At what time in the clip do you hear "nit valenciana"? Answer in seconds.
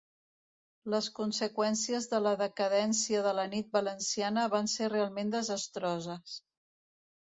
3.55-4.51